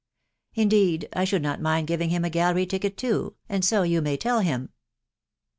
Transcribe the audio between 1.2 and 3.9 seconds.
should not mind giving him a gallery ticket too, and so